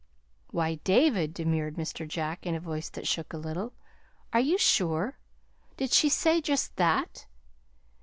[0.49, 2.07] "Why, David," demurred Mr.
[2.07, 3.73] Jack in a voice that shook a little,
[4.33, 5.19] "are you sure?
[5.77, 7.27] Did she say just that?